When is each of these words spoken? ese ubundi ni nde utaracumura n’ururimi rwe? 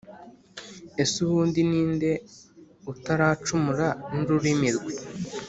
ese 1.03 1.15
ubundi 1.27 1.59
ni 1.69 1.81
nde 1.91 2.11
utaracumura 2.91 3.87
n’ururimi 4.13 4.69
rwe? 4.77 4.93